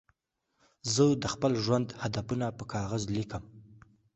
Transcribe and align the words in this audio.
زه 0.93 1.03
د 1.21 1.23
خپل 1.33 1.51
ژوند 1.63 1.87
هدفونه 2.03 2.45
په 2.57 2.63
کاغذ 2.73 3.03
لیکم. 3.15 3.43